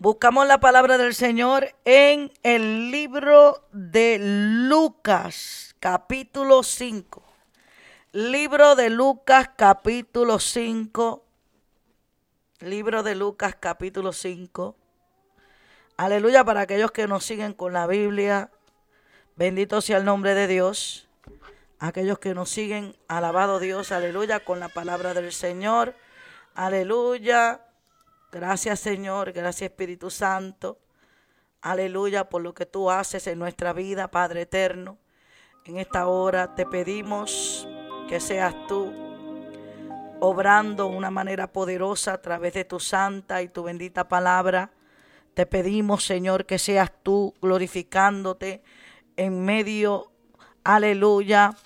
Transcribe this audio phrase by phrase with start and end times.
[0.00, 7.22] Buscamos la palabra del Señor en el libro de Lucas, capítulo 5.
[8.12, 11.22] Libro de Lucas, capítulo 5.
[12.60, 14.74] Libro de Lucas, capítulo 5.
[15.98, 18.50] Aleluya para aquellos que nos siguen con la Biblia.
[19.36, 21.10] Bendito sea el nombre de Dios.
[21.78, 25.94] Aquellos que nos siguen, alabado Dios, aleluya, con la palabra del Señor.
[26.54, 27.66] Aleluya.
[28.32, 30.78] Gracias Señor, gracias Espíritu Santo.
[31.62, 34.98] Aleluya por lo que tú haces en nuestra vida, Padre eterno.
[35.64, 37.66] En esta hora te pedimos
[38.08, 38.92] que seas tú
[40.20, 44.70] obrando una manera poderosa a través de tu santa y tu bendita palabra.
[45.34, 48.62] Te pedimos, Señor, que seas tú glorificándote
[49.16, 50.12] en medio,
[50.62, 51.56] aleluya,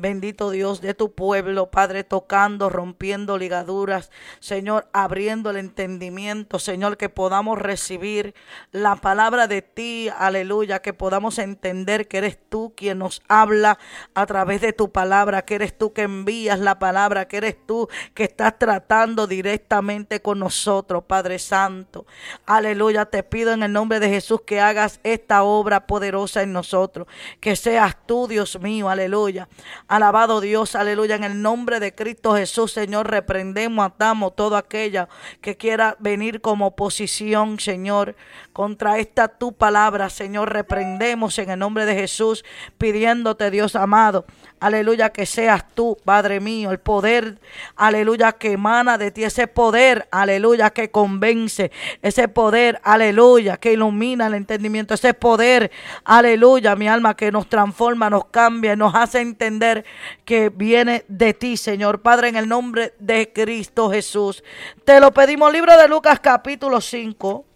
[0.00, 7.10] Bendito Dios de tu pueblo, Padre, tocando, rompiendo ligaduras, Señor, abriendo el entendimiento, Señor, que
[7.10, 8.34] podamos recibir
[8.72, 13.78] la palabra de ti, aleluya, que podamos entender que eres tú quien nos habla
[14.14, 17.86] a través de tu palabra, que eres tú que envías la palabra, que eres tú
[18.14, 22.06] que estás tratando directamente con nosotros, Padre Santo.
[22.46, 27.06] Aleluya, te pido en el nombre de Jesús que hagas esta obra poderosa en nosotros,
[27.38, 29.46] que seas tú, Dios mío, aleluya
[29.90, 31.16] Alabado Dios, aleluya.
[31.16, 35.08] En el nombre de Cristo Jesús, Señor, reprendemos, atamos todo aquella
[35.40, 38.14] que quiera venir como oposición, Señor,
[38.52, 40.52] contra esta tu palabra, Señor.
[40.52, 42.44] Reprendemos en el nombre de Jesús,
[42.78, 44.26] pidiéndote, Dios amado,
[44.60, 47.40] aleluya, que seas tú, Padre mío, el poder,
[47.74, 54.28] aleluya, que emana de ti, ese poder, aleluya, que convence, ese poder, aleluya, que ilumina
[54.28, 55.72] el entendimiento, ese poder,
[56.04, 59.79] aleluya, mi alma, que nos transforma, nos cambia, nos hace entender
[60.24, 62.02] que viene de ti, Señor.
[62.02, 64.42] Padre, en el nombre de Cristo Jesús.
[64.84, 67.46] Te lo pedimos, libro de Lucas capítulo 5.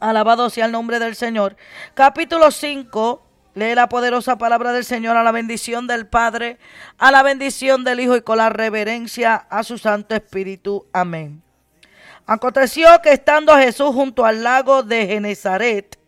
[0.00, 1.56] Alabado sea el nombre del Señor.
[1.94, 3.22] Capítulo 5.
[3.54, 6.58] Lee la poderosa palabra del Señor a la bendición del Padre,
[6.96, 10.86] a la bendición del Hijo y con la reverencia a su Santo Espíritu.
[10.92, 11.42] Amén.
[12.24, 15.98] Aconteció que estando Jesús junto al lago de Genezaret,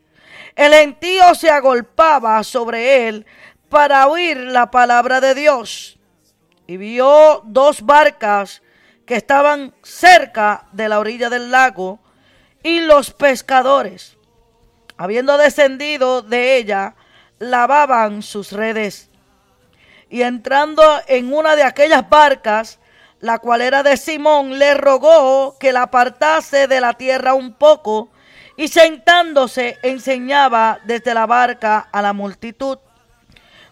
[0.55, 3.27] el gentío se agolpaba sobre él
[3.70, 5.98] para oír la palabra de Dios.
[6.66, 8.62] Y vio dos barcas
[9.06, 12.00] que estaban cerca de la orilla del lago
[12.62, 14.19] y los pescadores,
[14.97, 16.94] habiendo descendido de ella,
[17.38, 19.08] lavaban sus redes.
[20.10, 22.78] Y entrando en una de aquellas barcas,
[23.20, 28.10] la cual era de Simón, le rogó que la apartase de la tierra un poco,
[28.56, 32.78] y sentándose enseñaba desde la barca a la multitud.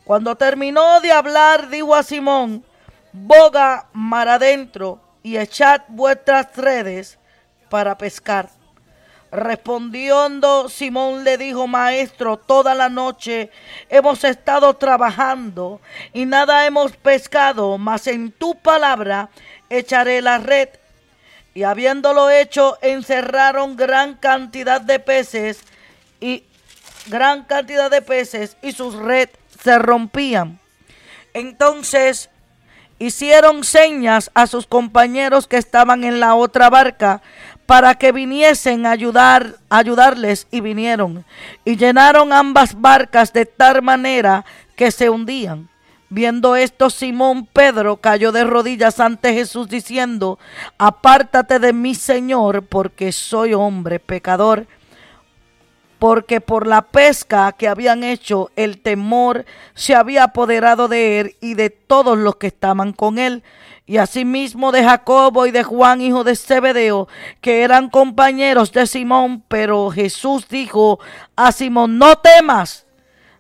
[0.08, 2.64] Cuando terminó de hablar, dijo a Simón,
[3.12, 7.18] boga mar adentro y echad vuestras redes
[7.68, 8.48] para pescar.
[9.30, 13.50] Respondiendo Simón le dijo, Maestro, toda la noche
[13.90, 15.78] hemos estado trabajando
[16.14, 19.28] y nada hemos pescado, mas en tu palabra
[19.68, 20.70] echaré la red.
[21.52, 25.60] Y habiéndolo hecho, encerraron gran cantidad de peces
[26.18, 26.44] y
[27.08, 29.28] gran cantidad de peces y sus red
[29.68, 30.58] se rompían.
[31.34, 32.30] Entonces
[32.98, 37.20] hicieron señas a sus compañeros que estaban en la otra barca
[37.66, 41.26] para que viniesen a ayudar, ayudarles y vinieron
[41.66, 45.68] y llenaron ambas barcas de tal manera que se hundían.
[46.08, 50.38] Viendo esto, Simón Pedro cayó de rodillas ante Jesús diciendo,
[50.78, 54.66] apártate de mí, Señor, porque soy hombre pecador
[55.98, 59.44] porque por la pesca que habían hecho el temor
[59.74, 63.42] se había apoderado de él y de todos los que estaban con él.
[63.86, 67.08] Y asimismo de Jacobo y de Juan, hijo de Zebedeo,
[67.40, 69.42] que eran compañeros de Simón.
[69.48, 71.00] Pero Jesús dijo
[71.36, 72.86] a Simón, no temas,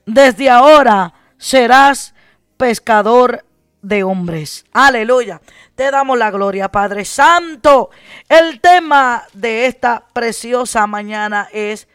[0.06, 2.14] desde ahora serás
[2.56, 3.44] pescador
[3.82, 4.64] de hombres.
[4.72, 5.40] Aleluya.
[5.74, 7.90] Te damos la gloria, Padre Santo.
[8.28, 11.86] El tema de esta preciosa mañana es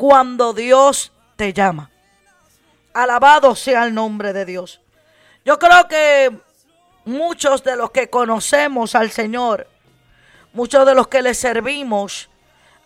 [0.00, 1.90] cuando Dios te llama.
[2.94, 4.80] Alabado sea el nombre de Dios.
[5.44, 6.40] Yo creo que
[7.04, 9.68] muchos de los que conocemos al Señor,
[10.54, 12.30] muchos de los que le servimos,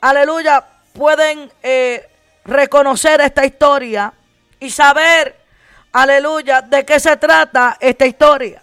[0.01, 2.11] aleluya, pueden eh,
[2.45, 4.13] reconocer esta historia
[4.59, 5.37] y saber,
[5.93, 8.61] aleluya, de qué se trata esta historia.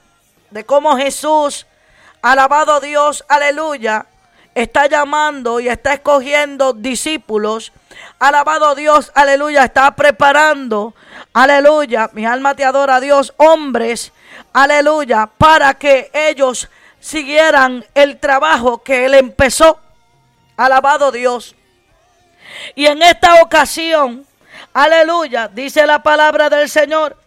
[0.49, 1.65] De cómo Jesús,
[2.21, 4.07] alabado Dios, aleluya,
[4.55, 7.71] está llamando y está escogiendo discípulos
[8.19, 10.93] Alabado Dios, aleluya, está preparando,
[11.33, 14.11] aleluya, mi alma te adora Dios, hombres,
[14.53, 16.69] aleluya, para que ellos
[16.99, 19.79] siguieran el trabajo que Él empezó.
[20.55, 21.55] Alabado Dios.
[22.75, 24.25] Y en esta ocasión,
[24.71, 27.17] aleluya, dice la palabra del Señor,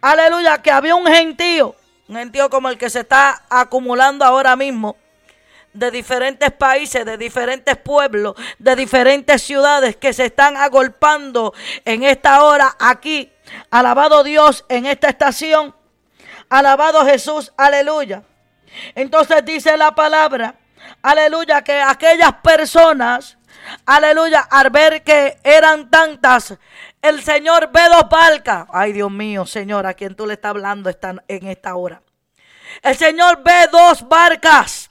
[0.00, 1.76] aleluya, que había un gentío,
[2.08, 4.96] un gentío como el que se está acumulando ahora mismo,
[5.78, 12.42] de diferentes países, de diferentes pueblos, de diferentes ciudades que se están agolpando en esta
[12.42, 13.32] hora aquí.
[13.70, 15.74] Alabado Dios en esta estación.
[16.48, 18.22] Alabado Jesús, aleluya.
[18.94, 20.54] Entonces dice la palabra,
[21.02, 23.38] aleluya, que aquellas personas,
[23.84, 26.56] aleluya, al ver que eran tantas,
[27.02, 28.66] el Señor ve dos barcas.
[28.72, 30.90] Ay, Dios mío, Señor, a quien tú le estás hablando
[31.28, 32.02] en esta hora.
[32.82, 34.90] El Señor ve dos barcas.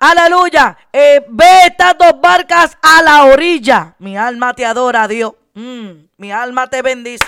[0.00, 0.78] Aleluya.
[0.90, 3.94] Eh, ve estas dos barcas a la orilla.
[3.98, 5.34] Mi alma te adora, Dios.
[5.54, 7.26] Mm, mi alma te bendice.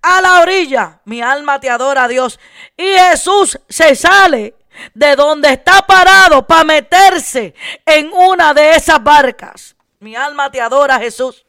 [0.00, 2.40] A la orilla, mi alma te adora, Dios.
[2.76, 4.54] Y Jesús se sale
[4.94, 7.54] de donde está parado para meterse
[7.84, 9.76] en una de esas barcas.
[10.00, 11.44] Mi alma te adora, Jesús.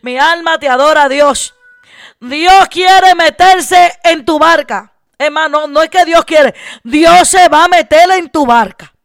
[0.00, 1.54] Mi alma te adora, Dios.
[2.20, 4.94] Dios quiere meterse en tu barca.
[5.18, 6.54] Hermano, no es que Dios quiere.
[6.82, 8.95] Dios se va a meter en tu barca.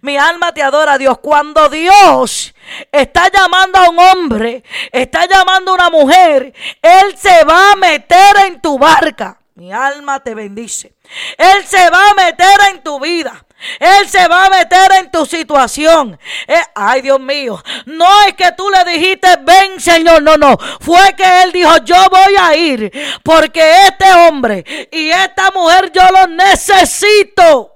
[0.00, 1.18] Mi alma te adora, Dios.
[1.18, 2.54] Cuando Dios
[2.90, 8.36] está llamando a un hombre, está llamando a una mujer, Él se va a meter
[8.46, 9.38] en tu barca.
[9.54, 10.94] Mi alma te bendice.
[11.36, 13.44] Él se va a meter en tu vida.
[13.78, 16.18] Él se va a meter en tu situación.
[16.46, 17.62] Eh, ay, Dios mío.
[17.84, 20.22] No es que tú le dijiste, ven, Señor.
[20.22, 20.56] No, no.
[20.80, 22.90] Fue que Él dijo, yo voy a ir.
[23.22, 27.71] Porque este hombre y esta mujer yo los necesito.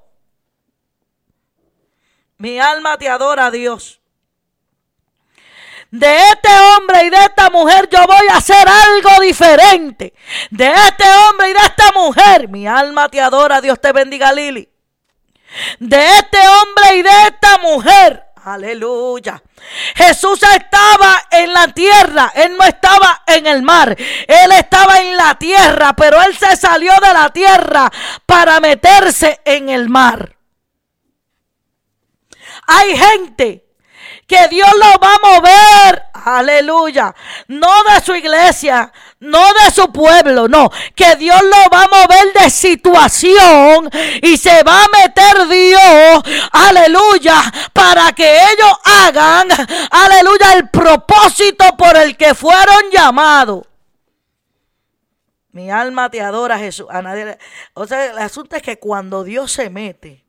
[2.39, 4.01] Mi alma te adora, Dios.
[5.91, 10.13] De este hombre y de esta mujer yo voy a hacer algo diferente.
[10.51, 14.69] De este hombre y de esta mujer, mi alma te adora, Dios te bendiga, Lili.
[15.79, 19.43] De este hombre y de esta mujer, aleluya.
[19.95, 25.37] Jesús estaba en la tierra, él no estaba en el mar, él estaba en la
[25.39, 27.91] tierra, pero él se salió de la tierra
[28.27, 30.36] para meterse en el mar.
[32.67, 33.67] Hay gente
[34.27, 37.15] que Dios lo va a mover, aleluya,
[37.47, 42.33] no de su iglesia, no de su pueblo, no, que Dios lo va a mover
[42.33, 43.89] de situación
[44.23, 47.41] y se va a meter Dios, aleluya,
[47.73, 49.49] para que ellos hagan,
[49.91, 53.65] aleluya, el propósito por el que fueron llamados.
[55.53, 56.87] Mi alma te adora, Jesús.
[56.91, 57.39] A nadie,
[57.73, 60.26] o sea, el asunto es que cuando Dios se mete,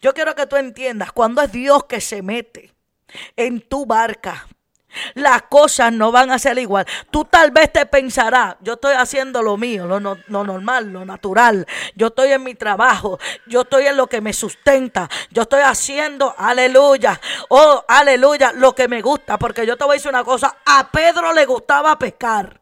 [0.00, 2.72] yo quiero que tú entiendas, cuando es Dios que se mete
[3.36, 4.46] en tu barca,
[5.14, 6.86] las cosas no van a ser igual.
[7.10, 10.00] Tú tal vez te pensarás, yo estoy haciendo lo mío, lo,
[10.44, 11.66] normal, lo natural.
[11.94, 15.08] Yo estoy en mi trabajo, yo estoy en lo que me sustenta.
[15.30, 19.38] Yo estoy haciendo, aleluya, oh, aleluya, lo que me gusta.
[19.38, 22.60] Porque yo te voy a decir una cosa, a Pedro le gustaba pescar.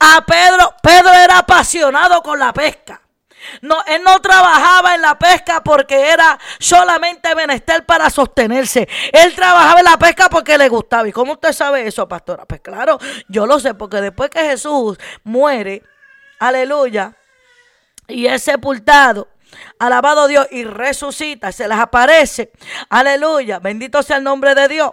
[0.00, 3.00] A Pedro, Pedro era apasionado con la pesca.
[3.60, 8.88] No, él no trabajaba en la pesca porque era solamente menester para sostenerse.
[9.12, 11.08] Él trabajaba en la pesca porque le gustaba.
[11.08, 12.44] ¿Y cómo usted sabe eso, pastora?
[12.44, 12.98] Pues claro,
[13.28, 15.82] yo lo sé, porque después que Jesús muere,
[16.38, 17.16] aleluya,
[18.08, 19.28] y es sepultado,
[19.78, 22.52] alabado Dios, y resucita, se les aparece,
[22.88, 24.90] aleluya, bendito sea el nombre de Dios.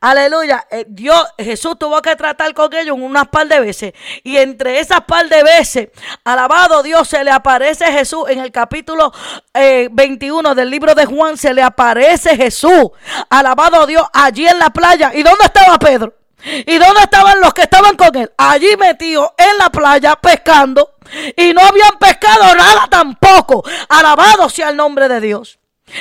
[0.00, 0.66] Aleluya.
[0.70, 3.92] Eh, Dios, Jesús tuvo que tratar con ellos unas par de veces.
[4.22, 5.88] Y entre esas par de veces,
[6.24, 9.12] alabado Dios, se le aparece Jesús en el capítulo
[9.54, 11.36] 21 eh, del libro de Juan.
[11.36, 12.90] Se le aparece Jesús.
[13.30, 15.10] Alabado Dios allí en la playa.
[15.14, 16.14] ¿Y dónde estaba Pedro?
[16.44, 18.30] ¿Y dónde estaban los que estaban con él?
[18.36, 20.94] Allí metido en la playa pescando.
[21.36, 23.64] Y no habían pescado nada tampoco.
[23.88, 25.57] Alabado sea el nombre de Dios.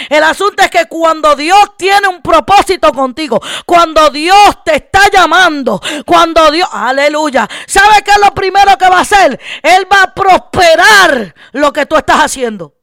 [0.09, 5.81] El asunto es que cuando Dios tiene un propósito contigo, cuando Dios te está llamando,
[6.05, 9.39] cuando Dios, aleluya, ¿sabe qué es lo primero que va a hacer?
[9.61, 12.73] Él va a prosperar lo que tú estás haciendo.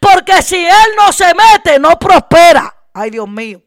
[0.00, 2.74] Porque si Él no se mete, no prospera.
[2.94, 3.65] Ay, Dios mío.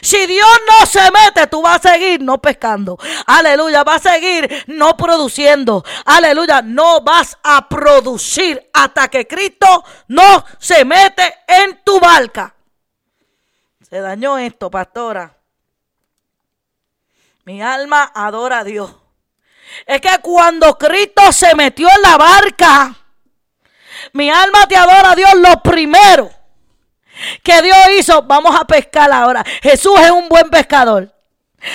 [0.00, 2.98] Si Dios no se mete, tú vas a seguir no pescando.
[3.26, 5.84] Aleluya, vas a seguir no produciendo.
[6.04, 12.54] Aleluya, no vas a producir hasta que Cristo no se mete en tu barca.
[13.88, 15.36] Se dañó esto, pastora.
[17.44, 18.94] Mi alma adora a Dios.
[19.84, 22.96] Es que cuando Cristo se metió en la barca,
[24.12, 26.45] mi alma te adora a Dios lo primero
[27.42, 29.44] que Dios hizo, vamos a pescar ahora.
[29.62, 31.12] Jesús es un buen pescador,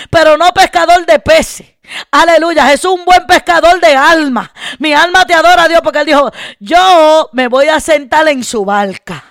[0.10, 1.68] pero no pescador de peces.
[2.12, 4.52] Aleluya, Jesús es un buen pescador de alma.
[4.80, 8.64] Mi alma te adora, Dios, porque Él dijo, yo me voy a sentar en su
[8.64, 9.24] barca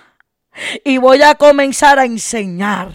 [0.83, 2.89] y voy a comenzar a enseñar.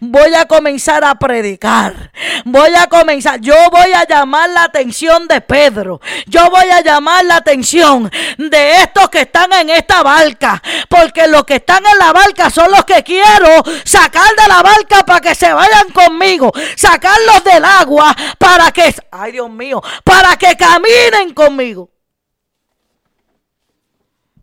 [0.00, 2.12] Voy a comenzar a predicar.
[2.44, 3.40] Voy a comenzar.
[3.40, 6.00] Yo voy a llamar la atención de Pedro.
[6.26, 10.62] Yo voy a llamar la atención de estos que están en esta barca.
[10.88, 15.04] Porque los que están en la barca son los que quiero sacar de la barca
[15.04, 16.52] para que se vayan conmigo.
[16.76, 21.90] Sacarlos del agua para que, ay Dios mío, para que caminen conmigo.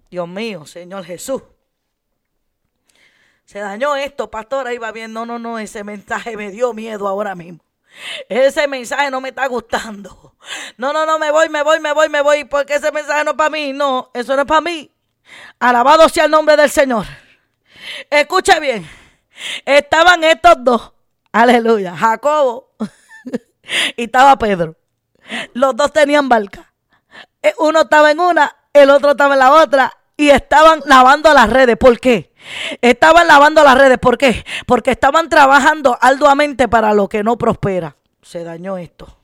[0.09, 1.43] Dios mío, Señor Jesús.
[3.49, 4.67] Se dañó esto, pastor.
[4.67, 5.11] Ahí va bien.
[5.11, 5.57] No, no, no.
[5.57, 7.61] Ese mensaje me dio miedo ahora mismo.
[8.29, 10.35] Ese mensaje no me está gustando.
[10.77, 12.43] No, no, no, me voy, me voy, me voy, me voy.
[12.43, 13.73] Porque ese mensaje no es para mí.
[13.73, 14.93] No, eso no es para mí.
[15.59, 17.07] Alabado sea el nombre del Señor.
[18.11, 18.87] Escuche bien.
[19.65, 20.93] Estaban estos dos.
[21.31, 21.97] Aleluya.
[21.97, 22.75] Jacobo
[23.97, 24.75] y estaba Pedro.
[25.55, 26.71] Los dos tenían barca.
[27.41, 29.98] Eh, uno estaba en una, el otro estaba en la otra.
[30.19, 31.77] Y estaban lavando las redes.
[31.77, 32.33] ¿Por qué?
[32.81, 33.97] Estaban lavando las redes.
[33.99, 34.43] ¿Por qué?
[34.65, 37.95] Porque estaban trabajando arduamente para lo que no prospera.
[38.21, 39.17] Se dañó esto.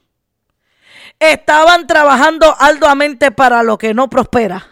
[1.20, 4.68] Estaban trabajando arduamente para lo que no prospera.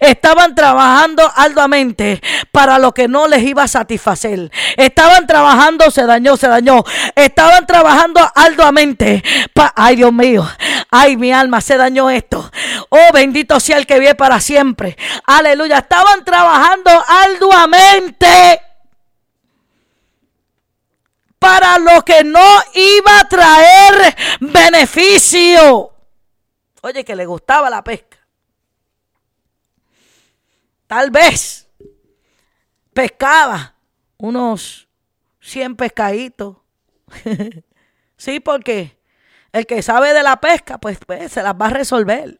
[0.00, 4.50] Estaban trabajando arduamente para lo que no les iba a satisfacer.
[4.76, 6.82] Estaban trabajando, se dañó, se dañó.
[7.14, 9.22] Estaban trabajando arduamente.
[9.74, 10.48] ay, Dios mío.
[10.90, 12.50] Ay, mi alma, se dañó esto.
[12.88, 14.96] Oh, bendito sea el que vive para siempre.
[15.26, 15.78] Aleluya.
[15.78, 18.62] Estaban trabajando arduamente
[21.38, 25.92] para lo que no iba a traer beneficio.
[26.80, 28.18] Oye, que le gustaba la pesca.
[30.86, 31.68] Tal vez
[32.94, 33.74] pescaba
[34.16, 34.88] unos
[35.40, 36.56] 100 pescaditos.
[38.16, 38.97] sí, porque
[39.58, 42.38] el que sabe de la pesca, pues, pues se las va a resolver.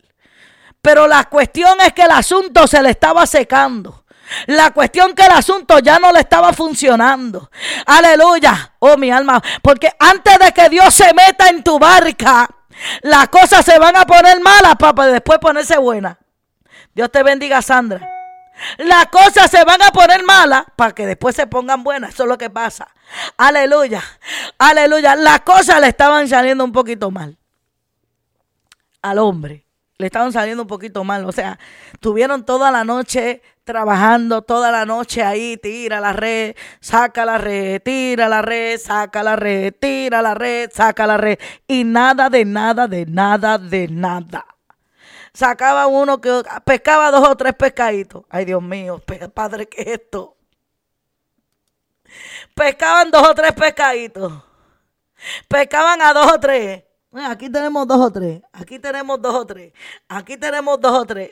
[0.81, 4.05] Pero la cuestión es que el asunto se le estaba secando.
[4.47, 7.51] La cuestión que el asunto ya no le estaba funcionando.
[7.87, 8.75] Aleluya.
[8.79, 9.43] Oh, mi alma.
[9.63, 12.49] Porque antes de que Dios se meta en tu barca,
[13.03, 16.17] las cosas se van a poner malas para después ponerse buenas.
[16.95, 18.18] Dios te bendiga, Sandra.
[18.79, 22.15] Las cosas se van a poner malas para que después se pongan buenas.
[22.15, 22.89] Eso es lo que pasa.
[23.37, 24.03] Aleluya.
[24.59, 25.17] Aleluya.
[25.17, 27.39] Las cosas le estaban saliendo un poquito mal.
[29.03, 29.65] Al hombre.
[29.99, 31.25] Le estaban saliendo un poquito mal.
[31.25, 31.59] O sea,
[32.01, 35.57] tuvieron toda la noche trabajando, toda la noche ahí.
[35.57, 40.71] Tira la red, saca la red, tira la red, saca la red, tira la red,
[40.73, 41.39] saca la red.
[41.67, 44.58] Y nada de nada, de nada, de nada
[45.39, 48.25] sacaba uno que pescaba dos o tres pescaditos.
[48.29, 49.01] Ay, Dios mío,
[49.33, 50.37] padre, ¿qué es esto?
[52.57, 54.33] Pescaban dos o tres pescaditos.
[55.47, 56.83] Pescaban a dos o tres.
[57.13, 58.43] Aquí tenemos dos o tres.
[58.53, 59.73] Aquí tenemos dos o tres.
[60.09, 61.31] Aquí tenemos dos o tres.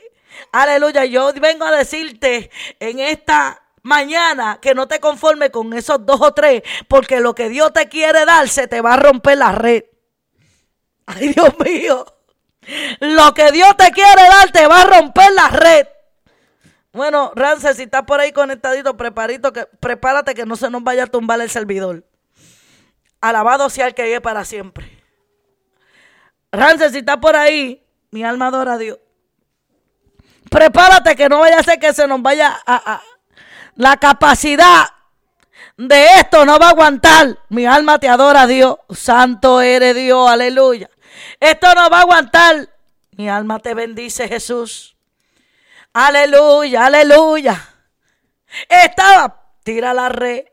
[0.52, 1.04] Aleluya.
[1.04, 2.48] Yo vengo a decirte
[2.78, 7.48] en esta mañana que no te conformes con esos dos o tres, porque lo que
[7.48, 9.82] Dios te quiere dar se te va a romper la red.
[11.06, 12.15] Ay, Dios mío.
[13.00, 15.86] Lo que Dios te quiere dar te va a romper la red.
[16.92, 21.04] Bueno, Rance, si estás por ahí conectadito, preparito, que, prepárate que no se nos vaya
[21.04, 22.04] a tumbar el servidor.
[23.20, 25.02] Alabado sea el que vive para siempre.
[26.50, 28.98] Rance, si estás por ahí, mi alma adora a Dios.
[30.50, 33.02] Prepárate que no vaya a ser que se nos vaya a, a
[33.74, 34.86] la capacidad
[35.76, 37.38] de esto no va a aguantar.
[37.50, 38.76] Mi alma te adora a Dios.
[38.90, 40.88] Santo eres Dios, aleluya.
[41.40, 42.68] Esto no va a aguantar.
[43.12, 44.96] Mi alma te bendice, Jesús.
[45.92, 47.68] Aleluya, aleluya.
[48.68, 50.44] Estaba, tira la red,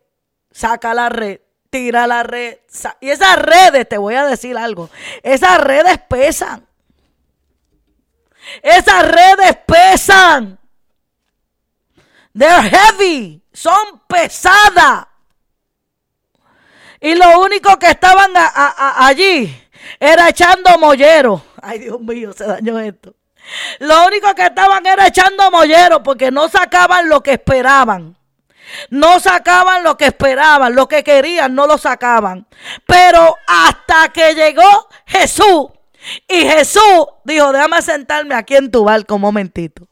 [0.52, 2.60] saca la red, tira la red.
[3.02, 4.90] Y esas redes, te voy a decir algo,
[5.22, 6.66] esas redes pesan.
[8.62, 10.60] Esas redes pesan.
[12.34, 15.08] They're heavy, son pesadas.
[17.02, 19.63] Y lo único que estaban allí
[20.00, 21.42] era echando mollero.
[21.62, 23.16] Ay, Dios mío, se dañó esto.
[23.80, 28.18] Lo único que estaban era echando mollero porque no sacaban lo que esperaban.
[28.90, 32.48] No sacaban lo que esperaban, lo que querían, no lo sacaban.
[32.88, 35.68] Pero hasta que llegó Jesús,
[36.28, 39.88] y Jesús dijo, déjame sentarme aquí en tu barco un momentito.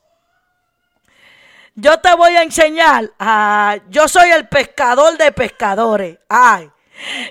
[1.75, 6.17] Yo te voy a enseñar, ah, yo soy el pescador de pescadores.
[6.27, 6.69] Ay,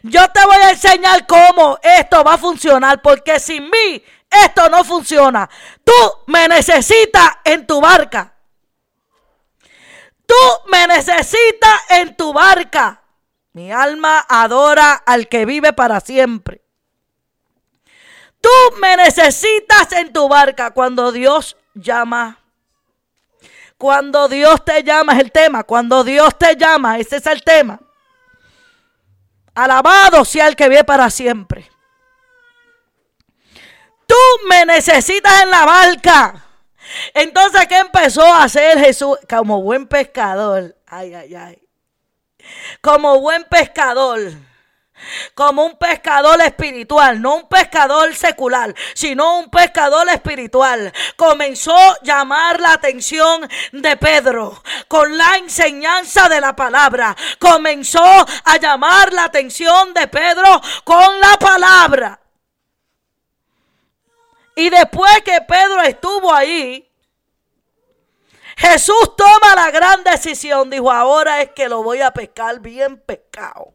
[0.03, 4.85] yo te voy a enseñar cómo esto va a funcionar, porque sin mí esto no
[4.85, 5.49] funciona.
[5.85, 5.93] Tú
[6.27, 8.35] me necesitas en tu barca.
[10.27, 10.35] Tú
[10.71, 13.03] me necesitas en tu barca.
[13.53, 16.63] Mi alma adora al que vive para siempre.
[18.41, 18.49] Tú
[18.81, 22.39] me necesitas en tu barca cuando Dios llama.
[23.77, 25.65] Cuando Dios te llama es el tema.
[25.65, 27.81] Cuando Dios te llama, ese es el tema.
[29.55, 31.71] Alabado sea el que vive para siempre.
[34.07, 34.17] Tú
[34.49, 36.45] me necesitas en la barca.
[37.15, 40.77] Entonces, ¿qué empezó a hacer Jesús como buen pescador?
[40.87, 41.69] Ay, ay, ay.
[42.81, 44.21] Como buen pescador
[45.35, 50.93] como un pescador espiritual, no un pescador secular, sino un pescador espiritual.
[51.17, 57.17] Comenzó a llamar la atención de Pedro con la enseñanza de la palabra.
[57.39, 62.21] Comenzó a llamar la atención de Pedro con la palabra.
[64.55, 66.87] Y después que Pedro estuvo ahí,
[68.57, 70.69] Jesús toma la gran decisión.
[70.69, 73.73] Dijo, ahora es que lo voy a pescar bien pescado.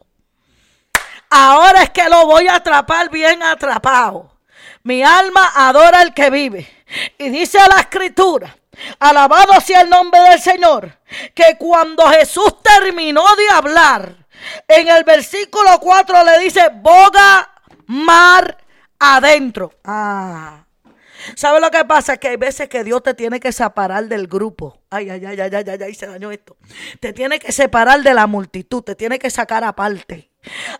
[1.29, 4.31] Ahora es que lo voy a atrapar bien atrapado.
[4.83, 6.67] Mi alma adora al que vive.
[7.17, 8.55] Y dice la escritura,
[8.99, 10.99] alabado sea el nombre del Señor,
[11.33, 14.15] que cuando Jesús terminó de hablar,
[14.67, 17.49] en el versículo 4 le dice, boga
[17.87, 18.57] mar
[18.99, 19.73] adentro.
[19.83, 20.65] Ah.
[21.35, 22.17] ¿Sabe lo que pasa?
[22.17, 24.81] Que hay veces que Dios te tiene que separar del grupo.
[24.91, 26.55] Ay, ay, ay, ay, ay, ay, ay, se dañó esto.
[26.99, 30.29] Te tiene que separar de la multitud, te tiene que sacar aparte.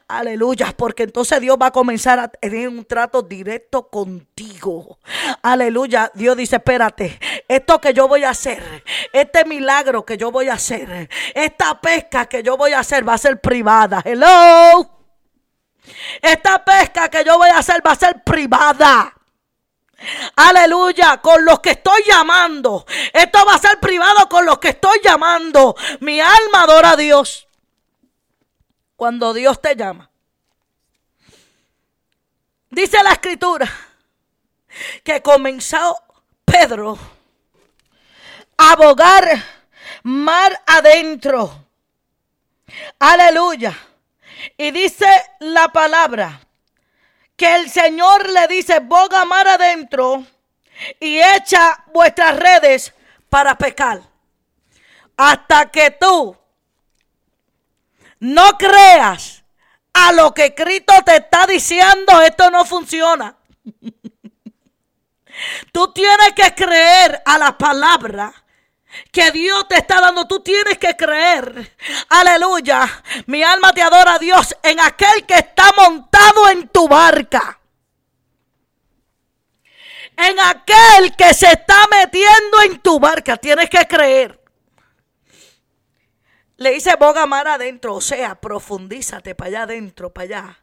[0.07, 4.99] Aleluya, porque entonces Dios va a comenzar a tener un trato directo contigo.
[5.41, 10.49] Aleluya, Dios dice, espérate, esto que yo voy a hacer, este milagro que yo voy
[10.49, 14.01] a hacer, esta pesca que yo voy a hacer va a ser privada.
[14.03, 14.91] Hello.
[16.21, 19.13] Esta pesca que yo voy a hacer va a ser privada.
[20.35, 22.85] Aleluya, con los que estoy llamando.
[23.13, 25.75] Esto va a ser privado con los que estoy llamando.
[26.01, 27.44] Mi alma adora a Dios
[28.95, 30.09] cuando Dios te llama.
[32.69, 33.71] Dice la escritura
[35.03, 35.97] que comenzó
[36.43, 36.97] Pedro
[38.57, 39.43] a bogar
[40.03, 41.65] mar adentro.
[42.99, 43.77] Aleluya.
[44.57, 45.07] Y dice
[45.39, 46.41] la palabra
[47.35, 50.25] que el Señor le dice, boga mar adentro
[50.99, 52.93] y echa vuestras redes
[53.29, 54.01] para pescar.
[55.17, 56.37] Hasta que tú
[58.25, 59.43] no creas
[59.93, 63.37] a lo que Cristo te está diciendo, esto no funciona.
[65.71, 68.33] Tú tienes que creer a la palabra
[69.11, 70.25] que Dios te está dando.
[70.25, 71.75] Tú tienes que creer.
[72.09, 72.87] Aleluya.
[73.27, 77.59] Mi alma te adora a Dios en aquel que está montado en tu barca.
[80.17, 83.37] En aquel que se está metiendo en tu barca.
[83.37, 84.44] Tienes que creer.
[86.57, 90.59] Le dice boga mar adentro, o sea, profundízate para allá adentro, para allá.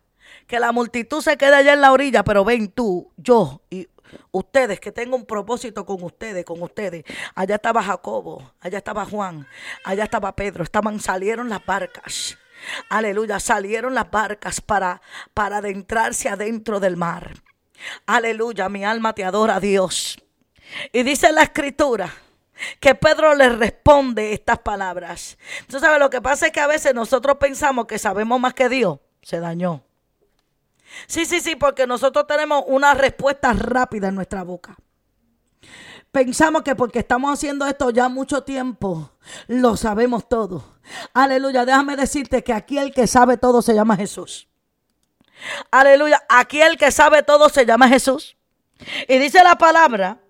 [0.47, 3.89] Que la multitud se quede allá en la orilla, pero ven tú, yo y
[4.31, 7.05] ustedes, que tengo un propósito con ustedes, con ustedes.
[7.35, 9.47] Allá estaba Jacobo, allá estaba Juan,
[9.85, 12.39] allá estaba Pedro, estaban, salieron las barcas.
[12.89, 15.03] Aleluya, salieron las barcas para,
[15.35, 17.35] para adentrarse adentro del mar.
[18.07, 20.17] Aleluya, mi alma te adora, Dios.
[20.93, 22.11] Y dice la escritura
[22.81, 25.39] que Pedro le responde estas palabras.
[25.61, 25.99] Entonces, ¿sabes?
[25.99, 28.99] Lo que pasa es que a veces nosotros pensamos que sabemos más que Dios.
[29.23, 29.85] Se dañó.
[31.07, 34.77] Sí, sí, sí, porque nosotros tenemos una respuesta rápida en nuestra boca.
[36.11, 39.13] Pensamos que porque estamos haciendo esto ya mucho tiempo,
[39.47, 40.63] lo sabemos todo.
[41.15, 44.47] Aleluya, déjame decirte que aquí el que sabe todo se llama Jesús.
[45.71, 48.37] Aleluya, aquí el que sabe todo se llama Jesús.
[49.09, 50.22] Y dice la palabra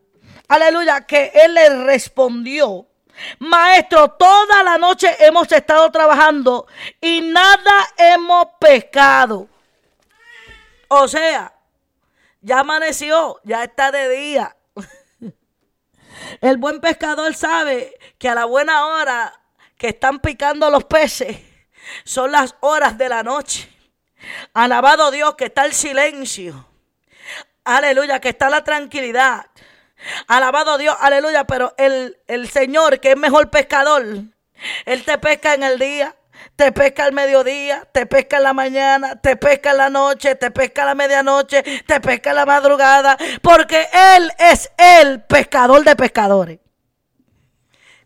[0.53, 2.87] aleluya, que él le respondió,
[3.39, 6.67] maestro, toda la noche hemos estado trabajando
[7.01, 9.49] y nada hemos pescado.
[10.89, 11.55] O sea,
[12.43, 14.57] ya amaneció, ya está de día.
[16.41, 19.33] El buen pescador sabe que a la buena hora
[19.79, 21.39] que están picando los peces
[22.05, 23.69] son las horas de la noche.
[24.53, 26.69] Alabado Dios que está el silencio.
[27.65, 29.47] Aleluya, que está la tranquilidad.
[30.27, 31.45] Alabado Dios, aleluya.
[31.45, 34.05] Pero el, el Señor, que es mejor pescador,
[34.85, 36.17] Él te pesca en el día,
[36.57, 40.51] te pesca al mediodía, te pesca en la mañana, te pesca en la noche, te
[40.51, 45.97] pesca a la medianoche, te pesca en la madrugada, porque Él es el pescador de
[45.97, 46.59] pescadores.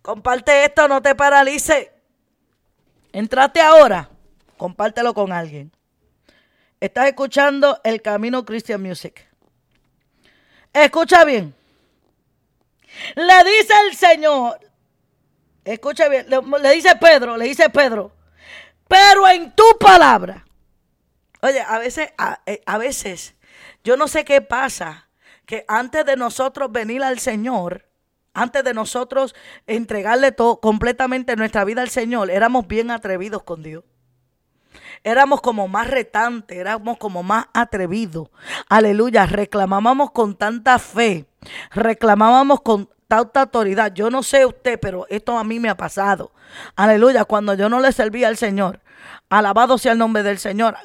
[0.03, 1.93] Comparte esto, no te paralice.
[3.13, 4.09] Entrate ahora,
[4.57, 5.73] compártelo con alguien.
[6.79, 9.27] Estás escuchando el Camino Christian Music.
[10.73, 11.55] Escucha bien.
[13.15, 14.59] Le dice el Señor,
[15.65, 18.13] escucha bien, le, dice Pedro, le dice Pedro,
[18.89, 20.45] pero en tu palabra.
[21.43, 22.11] Oye, a veces,
[22.47, 23.35] eh, a, veces,
[23.85, 25.09] yo no sé qué pasa,
[25.45, 27.87] que antes de nosotros venir al Señor,
[28.35, 29.35] antes de nosotros
[29.67, 33.85] entregarle todo completamente nuestra vida al Señor, éramos bien atrevidos con Dios.
[35.05, 38.29] Éramos como más retantes, éramos como más atrevidos.
[38.69, 41.27] Aleluya, reclamábamos con tanta fe,
[41.73, 43.93] reclamábamos con tanta autoridad.
[43.95, 46.33] Yo no sé usted, pero esto a mí me ha pasado.
[46.75, 48.81] Aleluya, cuando yo no le servía al Señor,
[49.29, 50.77] alabado sea el nombre del Señor.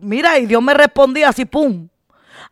[0.00, 1.88] mira, y Dios me respondía así, pum.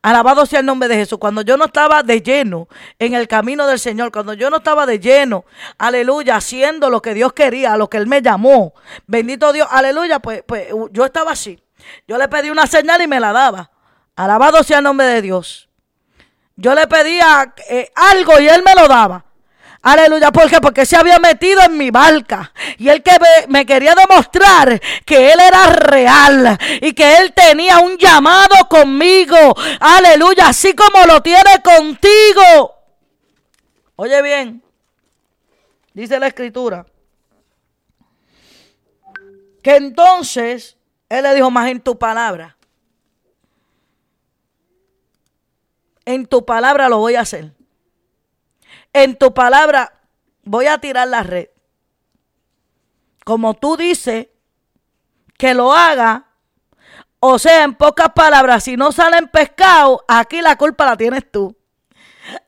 [0.03, 1.19] Alabado sea el nombre de Jesús.
[1.19, 2.69] Cuando yo no estaba de lleno
[2.99, 5.45] en el camino del Señor, cuando yo no estaba de lleno,
[5.79, 8.75] aleluya, haciendo lo que Dios quería, a lo que Él me llamó.
[9.07, 11.63] Bendito Dios, aleluya, pues, pues yo estaba así.
[12.09, 13.71] Yo le pedí una señal y me la daba.
[14.17, 15.69] Alabado sea el nombre de Dios.
[16.57, 19.26] Yo le pedía eh, algo y Él me lo daba.
[19.87, 20.61] Aleluya, ¿por qué?
[20.61, 22.53] Porque se había metido en mi barca.
[22.77, 23.13] Y él que
[23.47, 29.37] me, quería demostrar que él era real y que él tenía un llamado conmigo.
[29.79, 32.75] Aleluya, así como lo tiene contigo.
[33.95, 34.61] Oye bien,
[35.95, 36.85] dice la escritura,
[39.63, 40.77] que entonces
[41.09, 42.57] él le dijo más en tu palabra.
[46.05, 47.56] En tu palabra lo voy a hacer
[48.97, 49.93] en tu palabra
[50.43, 51.49] voy a tirar la red.
[53.25, 54.29] Como tú dices
[55.37, 56.25] que lo haga,
[57.21, 61.55] o sea, en pocas palabras, si no salen pescado, aquí la culpa la tienes tú.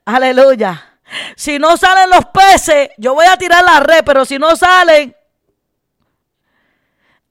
[0.07, 1.01] Aleluya.
[1.37, 5.15] Si no salen los peces, yo voy a tirar la red, pero si no salen,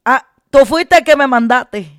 [0.06, 1.97] ah, tú fuiste el que me mandaste.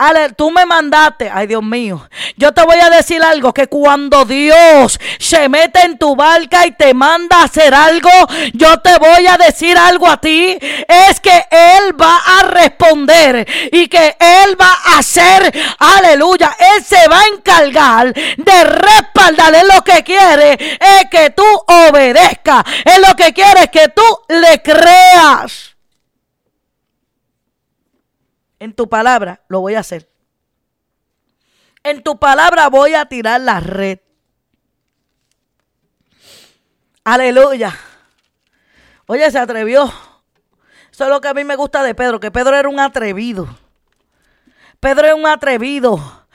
[0.00, 2.08] Ale, tú me mandaste, ay Dios mío,
[2.38, 6.70] yo te voy a decir algo, que cuando Dios se mete en tu barca y
[6.70, 8.08] te manda a hacer algo,
[8.54, 10.56] yo te voy a decir algo a ti,
[10.88, 17.06] es que Él va a responder y que Él va a hacer, aleluya, Él se
[17.06, 23.14] va a encargar de respaldar, Él lo que quiere es que tú obedezcas, Él lo
[23.16, 25.69] que quiere es que tú le creas
[28.60, 30.08] en tu palabra lo voy a hacer.
[31.82, 33.98] En tu palabra voy a tirar la red.
[37.02, 37.76] Aleluya.
[39.06, 39.92] Oye, se atrevió.
[40.92, 43.48] Eso es lo que a mí me gusta de Pedro, que Pedro era un atrevido.
[44.78, 46.26] Pedro es un atrevido.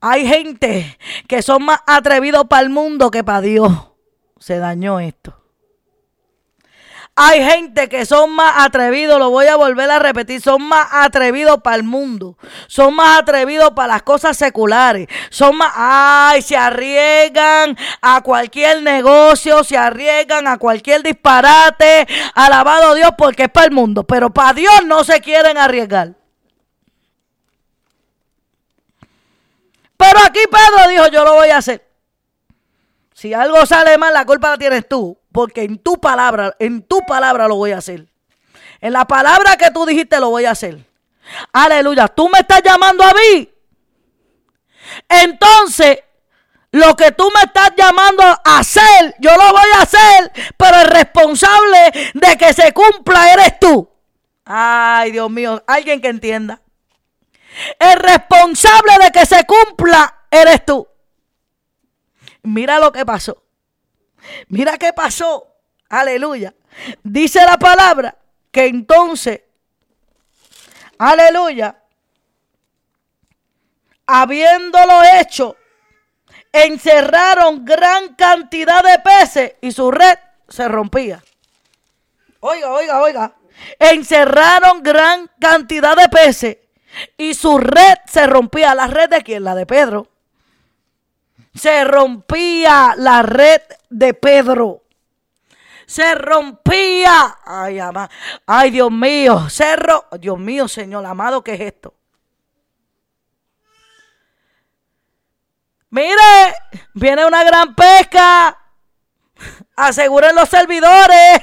[0.00, 3.72] Hay gente que son más atrevidos para el mundo que para Dios.
[4.38, 5.39] Se dañó esto.
[7.16, 11.60] Hay gente que son más atrevidos, lo voy a volver a repetir, son más atrevidos
[11.60, 17.76] para el mundo, son más atrevidos para las cosas seculares, son más, ay, se arriesgan
[18.00, 24.04] a cualquier negocio, se arriesgan a cualquier disparate, alabado Dios porque es para el mundo,
[24.04, 26.14] pero para Dios no se quieren arriesgar.
[29.96, 31.86] Pero aquí Pedro dijo, yo lo voy a hacer.
[33.12, 37.00] Si algo sale mal, la culpa la tienes tú porque en tu palabra, en tu
[37.06, 38.06] palabra lo voy a hacer.
[38.80, 40.84] En la palabra que tú dijiste lo voy a hacer.
[41.52, 43.48] Aleluya, tú me estás llamando a mí.
[45.08, 45.98] Entonces,
[46.72, 50.86] lo que tú me estás llamando a hacer, yo lo voy a hacer, pero el
[50.86, 53.88] responsable de que se cumpla eres tú.
[54.44, 56.60] Ay, Dios mío, alguien que entienda.
[57.78, 60.86] El responsable de que se cumpla eres tú.
[62.42, 63.42] Mira lo que pasó.
[64.48, 65.46] Mira qué pasó.
[65.88, 66.54] Aleluya.
[67.02, 68.16] Dice la palabra
[68.50, 69.42] que entonces,
[70.98, 71.76] aleluya,
[74.06, 75.56] habiéndolo hecho,
[76.52, 81.22] encerraron gran cantidad de peces y su red se rompía.
[82.40, 83.34] Oiga, oiga, oiga.
[83.78, 86.58] Encerraron gran cantidad de peces
[87.16, 88.74] y su red se rompía.
[88.74, 89.44] ¿La red de quién?
[89.44, 90.09] La de Pedro
[91.54, 94.84] se rompía la red de Pedro.
[95.86, 97.38] Se rompía.
[97.44, 98.08] Ay, ama.
[98.46, 99.50] Ay, Dios mío.
[99.50, 100.06] Cerro.
[100.18, 101.94] Dios mío, Señor amado, ¿qué es esto?
[105.90, 106.54] Mire,
[106.94, 108.56] viene una gran pesca.
[109.74, 111.42] Aseguren los servidores.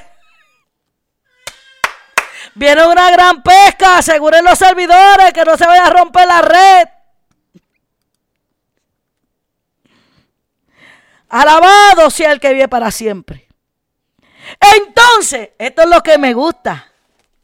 [2.55, 3.97] Viene una gran pesca.
[3.97, 6.96] Aseguren los servidores que no se vaya a romper la red.
[11.41, 13.47] Alabado sea el que vive para siempre.
[14.75, 16.91] Entonces, esto es lo que me gusta.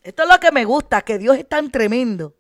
[0.02, 2.34] Esto es lo que me gusta, que Dios es tan tremendo.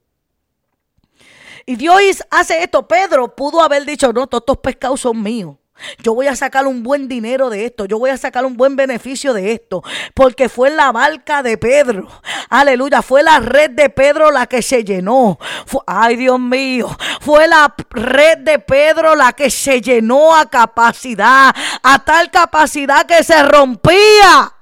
[1.68, 2.88] Y Dios hace esto.
[2.88, 5.56] Pedro pudo haber dicho, no, todos estos pescados son míos.
[6.00, 7.86] Yo voy a sacar un buen dinero de esto.
[7.86, 9.84] Yo voy a sacar un buen beneficio de esto.
[10.14, 12.08] Porque fue la barca de Pedro.
[12.50, 13.02] Aleluya.
[13.02, 15.40] Fue la red de Pedro la que se llenó.
[15.88, 16.96] ay, Dios mío.
[17.22, 21.54] Fue la red de Pedro la que se llenó a capacidad.
[21.82, 24.54] A tal capacidad que se rompía.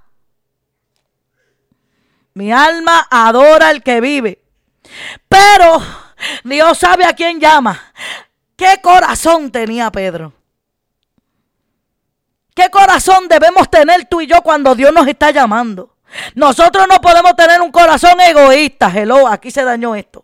[2.33, 4.41] Mi alma adora al que vive.
[5.27, 5.81] Pero
[6.43, 7.79] Dios sabe a quién llama.
[8.55, 10.33] ¿Qué corazón tenía Pedro?
[12.61, 15.95] ¿Qué corazón debemos tener tú y yo cuando Dios nos está llamando?
[16.35, 18.91] Nosotros no podemos tener un corazón egoísta.
[18.93, 20.23] Hello, aquí se dañó esto.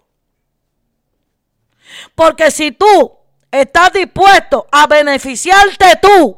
[2.13, 3.11] Porque si tú
[3.49, 6.37] estás dispuesto a beneficiarte tú,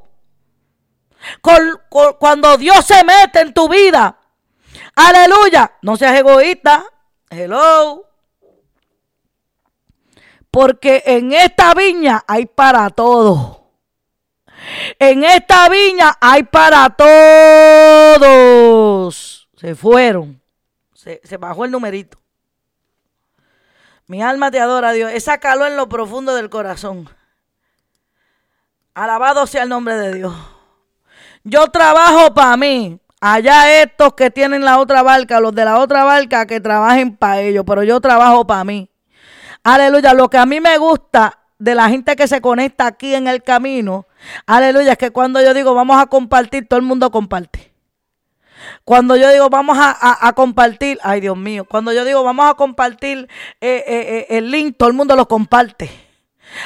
[2.18, 4.18] cuando Dios se mete en tu vida,
[4.96, 6.86] aleluya, no seas egoísta.
[7.30, 8.06] Hello.
[10.50, 13.59] Porque en esta viña hay para todos.
[14.98, 16.90] En esta viña hay para
[18.16, 18.20] todos.
[19.56, 20.42] Se fueron.
[20.94, 22.18] Se, bajó el numerito.
[24.08, 25.12] Mi alma te adora, Dios.
[25.12, 27.10] Esa calor en lo profundo del corazón.
[28.94, 30.36] Alabado sea el nombre de Dios.
[31.44, 33.00] Yo trabajo para mí.
[33.22, 37.42] Allá estos que tienen la otra barca, los de la otra barca que trabajen para
[37.42, 38.90] ellos, pero yo trabajo para mí.
[39.64, 40.14] Aleluya.
[40.14, 43.44] Lo que a mí me gusta de la gente que se conecta aquí en el
[43.44, 44.08] camino,
[44.48, 47.72] aleluya, es que cuando yo digo vamos a compartir, todo el mundo comparte.
[48.84, 53.28] Cuando yo digo vamos a, compartir, ay Dios mío, cuando yo digo vamos a compartir
[53.62, 55.90] eh, eh, eh, el link, todo el mundo lo comparte.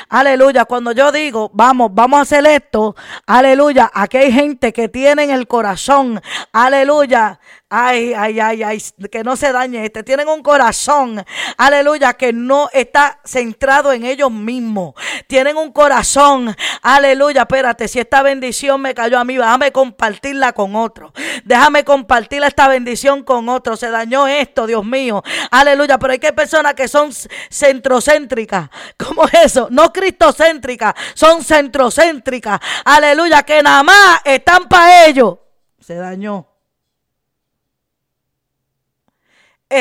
[0.07, 2.95] Aleluya, cuando yo digo, vamos, vamos a hacer esto,
[3.27, 6.21] aleluya, aquí hay gente que tiene en el corazón,
[6.53, 7.39] aleluya,
[7.75, 8.79] Ay, ay, ay, ay,
[9.11, 10.03] que no se dañe este.
[10.03, 11.25] Tienen un corazón,
[11.57, 14.93] aleluya, que no está centrado en ellos mismos.
[15.25, 20.75] Tienen un corazón, aleluya, espérate, si esta bendición me cayó a mí, déjame compartirla con
[20.75, 21.13] otro.
[21.45, 23.75] Déjame compartir esta bendición con otro.
[23.75, 25.23] Se dañó esto, Dios mío.
[25.49, 27.09] Aleluya, pero hay que personas que son
[27.49, 28.69] centrocéntricas.
[28.97, 29.67] ¿Cómo es eso?
[29.71, 32.59] No cristocéntricas, son centrocéntricas.
[32.85, 35.39] Aleluya, que nada más están para ellos.
[35.79, 36.52] Se dañó.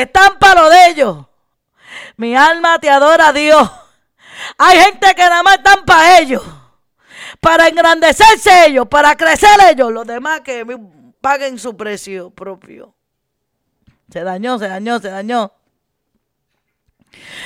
[0.01, 1.25] Están para lo de ellos.
[2.17, 3.69] Mi alma te adora a Dios.
[4.57, 6.43] Hay gente que nada más están para ellos.
[7.39, 9.91] Para engrandecerse ellos, para crecer ellos.
[9.91, 10.65] Los demás que
[11.21, 12.93] paguen su precio propio.
[14.09, 15.51] Se dañó, se dañó, se dañó.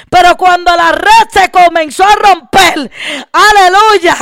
[0.10, 2.92] Pero cuando la red se comenzó a romper,
[3.32, 4.16] aleluya,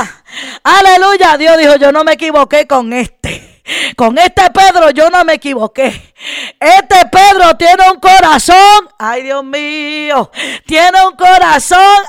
[0.62, 3.55] aleluya, Dios dijo, yo no me equivoqué con este.
[3.96, 6.14] Con este Pedro yo no me equivoqué.
[6.60, 10.30] Este Pedro tiene un corazón, ay Dios mío,
[10.64, 12.04] tiene un corazón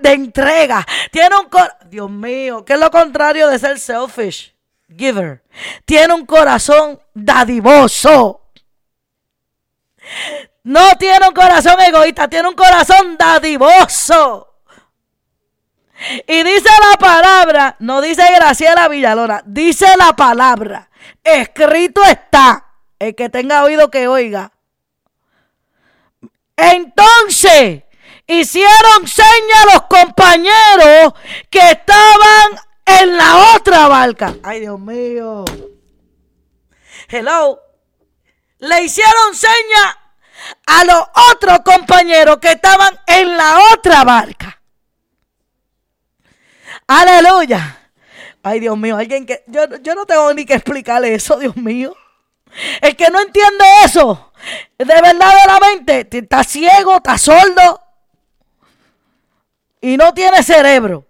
[0.00, 0.86] de entrega.
[1.10, 4.54] Tiene un corazón, Dios mío, ¿qué es lo contrario de ser selfish?
[4.94, 5.42] Giver.
[5.84, 8.42] Tiene un corazón dadivoso.
[10.64, 14.44] No tiene un corazón egoísta, tiene un corazón dadivoso.
[16.26, 20.87] Y dice la palabra, no dice Graciela Villalona, dice la palabra
[21.22, 22.64] Escrito está.
[22.98, 24.52] El que tenga oído que oiga.
[26.56, 27.84] Entonces
[28.26, 31.14] hicieron señas a los compañeros
[31.50, 34.34] que estaban en la otra barca.
[34.42, 35.44] Ay, Dios mío.
[37.08, 37.60] Hello.
[38.58, 39.96] Le hicieron señas
[40.66, 44.60] a los otros compañeros que estaban en la otra barca.
[46.86, 47.87] Aleluya.
[48.42, 49.44] Ay, Dios mío, alguien que.
[49.46, 51.94] Yo, yo no tengo ni que explicarle eso, Dios mío.
[52.80, 54.32] El que no entiende eso,
[54.78, 57.82] de verdad, de la mente, está ciego, está sordo
[59.80, 61.06] y no tiene cerebro.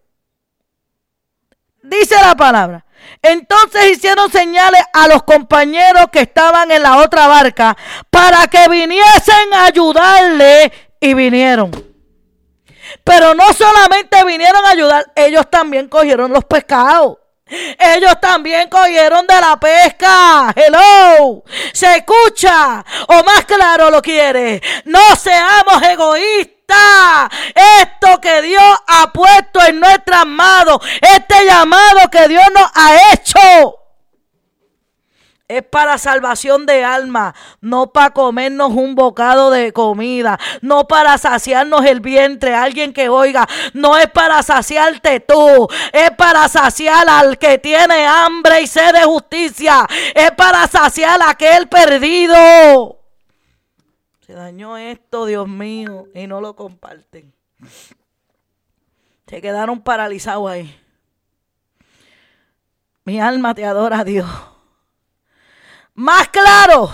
[1.83, 2.85] Dice la palabra.
[3.23, 7.77] Entonces hicieron señales a los compañeros que estaban en la otra barca
[8.11, 11.88] para que viniesen a ayudarle y vinieron.
[13.05, 17.19] Pero no solamente vinieron a ayudar, ellos también cogieron los pescados.
[17.79, 20.53] Ellos también cogieron de la pesca.
[20.55, 21.43] Hello.
[21.73, 22.85] Se escucha.
[23.09, 24.61] O más claro lo quiere.
[24.85, 27.31] No seamos egoístas.
[27.81, 30.79] Esto que Dios ha puesto en nuestras manos.
[31.01, 33.79] Este llamado que Dios nos ha hecho
[35.49, 41.87] es para salvación de alma, no para comernos un bocado de comida, no para saciarnos
[41.87, 47.57] el vientre, alguien que oiga, no es para saciarte tú, es para saciar al que
[47.57, 53.01] tiene hambre y sed de justicia, es para saciar a aquel perdido.
[54.21, 57.33] Se dañó esto, Dios mío, y no lo comparten.
[59.27, 60.79] Se quedaron paralizados ahí.
[63.05, 64.29] Mi alma te adora, Dios
[65.99, 66.91] más claro.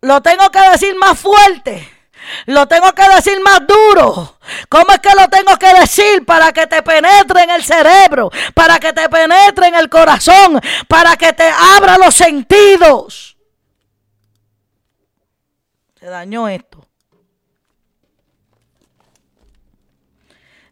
[0.00, 1.88] Lo tengo que decir más fuerte.
[2.46, 4.38] Lo tengo que decir más duro.
[4.68, 6.24] ¿Cómo es que lo tengo que decir?
[6.24, 11.16] Para que te penetre en el cerebro, para que te penetre en el corazón, para
[11.16, 13.36] que te abra los sentidos.
[15.98, 16.86] Se dañó esto.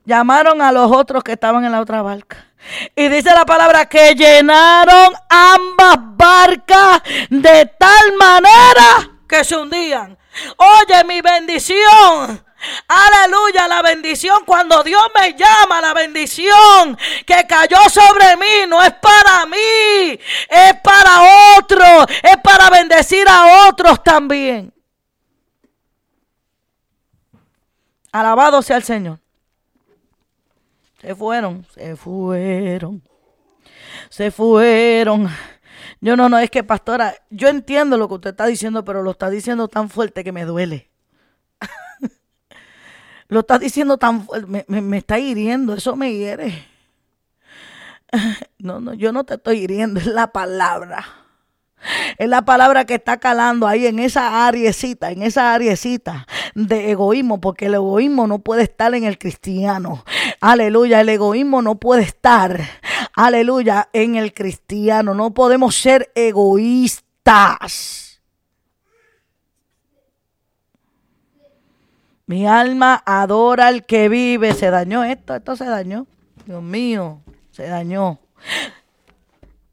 [0.04, 2.49] Llamaron a los otros que estaban en la otra barca.
[2.94, 10.16] Y dice la palabra que llenaron ambas barcas de tal manera que se hundían.
[10.56, 12.44] Oye, mi bendición.
[12.88, 18.92] Aleluya, la bendición cuando Dios me llama, la bendición que cayó sobre mí no es
[18.94, 24.74] para mí, es para otros, es para bendecir a otros también.
[28.12, 29.20] Alabado sea el Señor.
[31.00, 33.02] Se fueron, se fueron,
[34.10, 35.28] se fueron.
[36.00, 39.12] Yo no, no, es que pastora, yo entiendo lo que usted está diciendo, pero lo
[39.12, 40.90] está diciendo tan fuerte que me duele.
[43.28, 46.66] lo está diciendo tan fuerte, me, me está hiriendo, eso me hiere.
[48.58, 51.19] No, no, yo no te estoy hiriendo, es la palabra.
[52.18, 57.40] Es la palabra que está calando ahí en esa ariecita, en esa ariecita de egoísmo,
[57.40, 60.04] porque el egoísmo no puede estar en el cristiano.
[60.40, 62.60] Aleluya, el egoísmo no puede estar,
[63.14, 65.14] aleluya, en el cristiano.
[65.14, 68.10] No podemos ser egoístas.
[72.26, 74.54] Mi alma adora al que vive.
[74.54, 76.06] Se dañó esto, esto se dañó.
[76.46, 78.20] Dios mío, se dañó.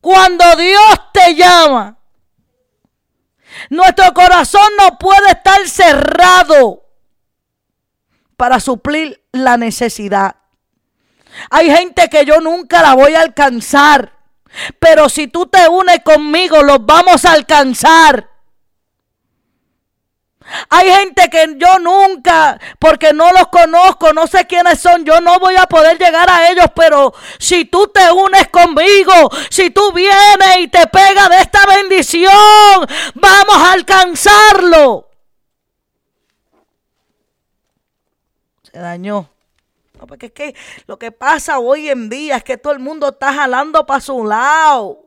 [0.01, 1.96] Cuando Dios te llama,
[3.69, 6.83] nuestro corazón no puede estar cerrado
[8.35, 10.35] para suplir la necesidad.
[11.49, 14.13] Hay gente que yo nunca la voy a alcanzar,
[14.79, 18.29] pero si tú te unes conmigo, los vamos a alcanzar.
[20.69, 25.39] Hay gente que yo nunca, porque no los conozco, no sé quiénes son, yo no
[25.39, 30.57] voy a poder llegar a ellos, pero si tú te unes conmigo, si tú vienes
[30.59, 32.33] y te pegas de esta bendición,
[33.15, 35.09] vamos a alcanzarlo.
[38.63, 39.29] Se dañó.
[39.99, 40.55] No, porque es que
[40.85, 44.23] lo que pasa hoy en día es que todo el mundo está jalando para su
[44.23, 45.06] lado.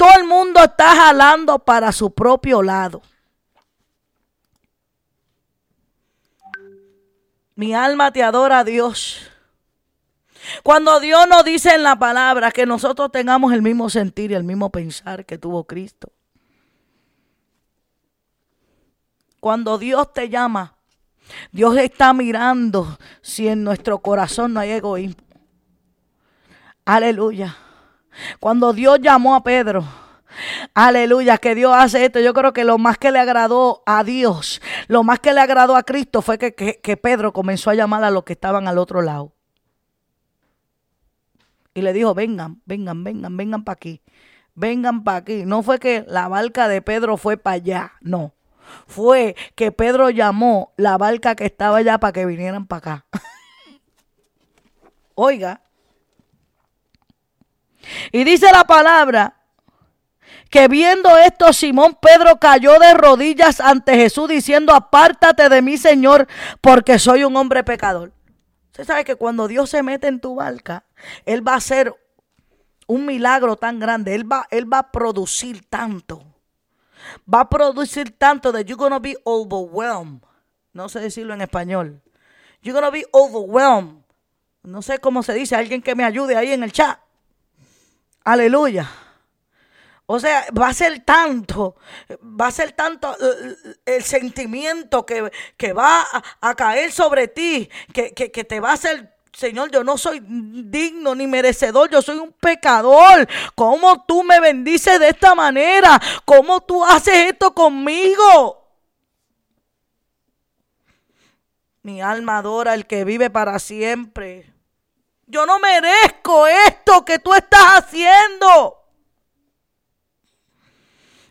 [0.00, 3.02] Todo el mundo está jalando para su propio lado.
[7.54, 9.30] Mi alma te adora a Dios.
[10.62, 14.42] Cuando Dios nos dice en la palabra que nosotros tengamos el mismo sentir y el
[14.42, 16.10] mismo pensar que tuvo Cristo.
[19.38, 20.76] Cuando Dios te llama,
[21.52, 25.26] Dios está mirando si en nuestro corazón no hay egoísmo.
[26.86, 27.54] Aleluya.
[28.38, 29.84] Cuando Dios llamó a Pedro,
[30.74, 34.60] aleluya, que Dios hace esto, yo creo que lo más que le agradó a Dios,
[34.88, 38.10] lo más que le agradó a Cristo fue que, que Pedro comenzó a llamar a
[38.10, 39.32] los que estaban al otro lado.
[41.74, 44.02] Y le dijo, vengan, vengan, vengan, vengan para aquí,
[44.54, 45.44] vengan para aquí.
[45.46, 48.34] No fue que la barca de Pedro fue para allá, no.
[48.86, 53.06] Fue que Pedro llamó la barca que estaba allá para que vinieran para acá.
[55.14, 55.62] Oiga,
[58.12, 59.36] y dice la palabra
[60.50, 66.26] que viendo esto Simón Pedro cayó de rodillas ante Jesús diciendo, apártate de mí Señor,
[66.60, 68.12] porque soy un hombre pecador.
[68.66, 70.84] Usted sabe que cuando Dios se mete en tu barca,
[71.24, 71.94] Él va a hacer
[72.86, 76.24] un milagro tan grande, Él va, él va a producir tanto.
[77.32, 80.22] Va a producir tanto that you're to be overwhelmed.
[80.72, 82.02] No sé decirlo en español.
[82.62, 84.04] You're to be overwhelmed.
[84.62, 86.98] No sé cómo se dice, alguien que me ayude ahí en el chat.
[88.24, 88.90] Aleluya.
[90.06, 91.76] O sea, va a ser tanto,
[92.22, 93.56] va a ser tanto eh,
[93.86, 95.22] eh, el, sentimiento que,
[95.72, 96.04] va
[96.40, 101.14] a, caer sobre ti, que, que te va a hacer Señor, yo no soy digno
[101.14, 103.28] ni merecedor, yo soy un pecador.
[103.54, 106.00] ¿Cómo tú me bendices de esta manera?
[106.24, 108.68] ¿Cómo tú haces esto conmigo?
[111.82, 114.52] Mi alma adora al que vive para siempre.
[115.30, 118.78] Yo no merezco esto que tú estás haciendo.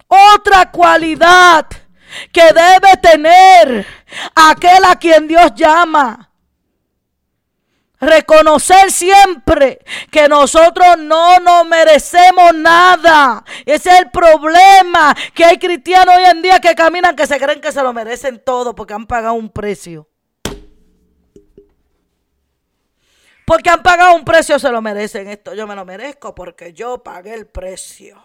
[0.08, 1.68] Otra cualidad
[2.32, 3.86] que debe tener
[4.34, 6.32] aquel a quien Dios llama.
[8.00, 13.44] Reconocer siempre que nosotros no nos merecemos nada.
[13.66, 17.60] Ese es el problema que hay cristianos hoy en día que caminan que se creen
[17.60, 20.09] que se lo merecen todo porque han pagado un precio.
[23.50, 25.28] porque han pagado un precio, se lo merecen.
[25.28, 28.24] Esto yo me lo merezco porque yo pagué el precio.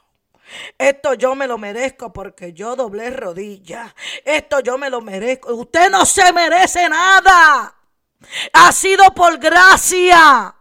[0.76, 3.94] Esto yo me lo merezco porque yo doblé rodillas.
[4.22, 5.54] Esto yo me lo merezco.
[5.54, 7.74] Usted no se merece nada.
[8.52, 10.54] Ha sido por gracia.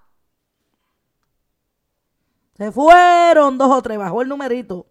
[2.57, 3.97] Se fueron dos o tres.
[3.97, 4.87] Bajó el numerito.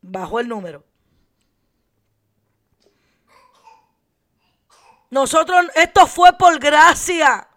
[0.00, 0.84] Bajó el número.
[5.10, 7.48] Nosotros, esto fue por gracia.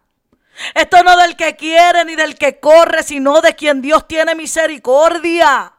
[0.74, 5.74] Esto no del que quiere ni del que corre, sino de quien Dios tiene misericordia.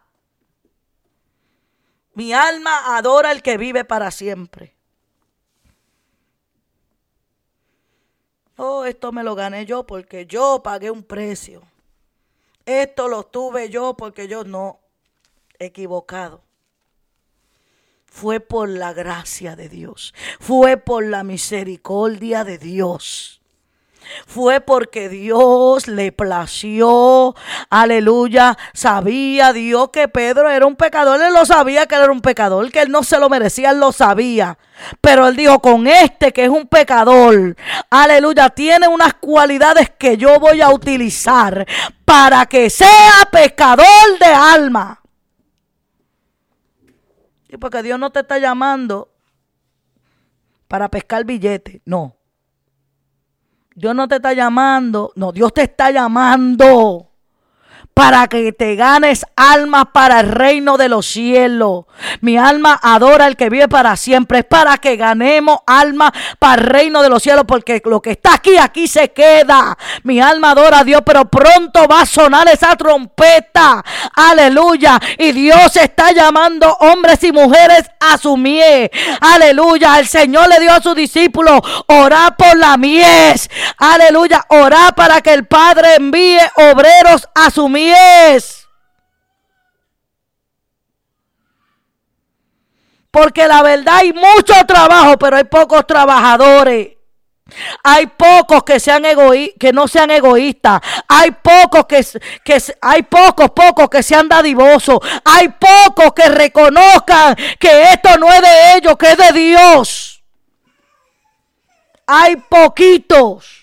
[2.15, 4.75] Mi alma adora al que vive para siempre.
[8.57, 11.63] Oh, esto me lo gané yo porque yo pagué un precio.
[12.67, 14.81] Esto lo tuve yo porque yo no.
[15.61, 16.43] Equivocado.
[18.07, 20.15] Fue por la gracia de Dios.
[20.41, 23.38] Fue por la misericordia de Dios
[24.27, 27.35] fue porque Dios le plació.
[27.71, 28.57] Aleluya.
[28.75, 31.21] Sabía Dios que Pedro era un pecador.
[31.21, 33.81] Él lo sabía que él era un pecador, que él no se lo merecía, él
[33.81, 34.59] lo sabía.
[35.01, 37.57] Pero él dijo, con este que es un pecador,
[37.91, 41.67] aleluya, tiene unas cualidades que yo voy a utilizar
[42.05, 45.03] para que sea pecador de alma.
[47.49, 49.11] Y porque Dios no te está llamando
[50.69, 52.18] para pescar billetes, no.
[53.79, 57.08] Dios no te está llamando, no, Dios te está llamando
[57.99, 61.87] para que te ganes almas para el reino de los cielos.
[62.21, 64.39] Mi alma adora al que vive para siempre.
[64.39, 68.35] Es para que ganemos almas para el reino de los cielos, porque lo que está
[68.35, 69.77] aquí, aquí se queda.
[70.05, 73.85] Mi alma adora a Dios, pero pronto va a sonar esa trompeta.
[74.15, 75.01] Aleluya.
[75.19, 78.91] Y Dios está llamando hombres y mujeres a su mies.
[79.21, 79.99] Aleluya.
[79.99, 83.51] El Señor le dio a sus discípulos orar por la mies.
[83.77, 84.47] Aleluya.
[84.51, 87.88] Orar para que el Padre envíe obreros a su mies
[93.11, 96.91] porque la verdad hay mucho trabajo, pero hay pocos trabajadores.
[97.83, 99.03] Hay pocos que sean
[99.59, 100.81] que no sean egoístas.
[101.09, 102.05] Hay pocos que,
[102.45, 104.99] que hay pocos, pocos que sean dadivosos.
[105.25, 110.23] Hay pocos que reconozcan que esto no es de ellos, que es de Dios.
[112.07, 113.58] Hay poquitos.